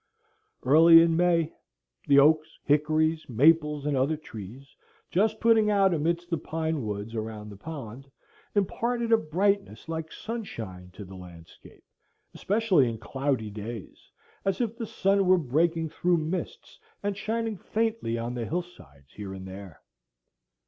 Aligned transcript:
Early 0.63 0.99
in 1.03 1.15
May, 1.15 1.53
the 2.07 2.17
oaks, 2.17 2.49
hickories, 2.63 3.29
maples, 3.29 3.85
and 3.85 3.95
other 3.95 4.17
trees, 4.17 4.75
just 5.11 5.39
putting 5.39 5.69
out 5.69 5.93
amidst 5.93 6.31
the 6.31 6.39
pine 6.39 6.83
woods 6.83 7.13
around 7.13 7.51
the 7.51 7.55
pond, 7.55 8.09
imparted 8.55 9.11
a 9.11 9.17
brightness 9.19 9.87
like 9.87 10.11
sunshine 10.11 10.89
to 10.93 11.05
the 11.05 11.13
landscape, 11.13 11.83
especially 12.33 12.89
in 12.89 12.97
cloudy 12.97 13.51
days, 13.51 14.09
as 14.43 14.59
if 14.59 14.75
the 14.75 14.87
sun 14.87 15.27
were 15.27 15.37
breaking 15.37 15.87
through 15.89 16.17
mists 16.17 16.79
and 17.03 17.15
shining 17.15 17.55
faintly 17.57 18.17
on 18.17 18.33
the 18.33 18.45
hill 18.45 18.63
sides 18.63 19.13
here 19.13 19.35
and 19.35 19.47
there. 19.47 19.83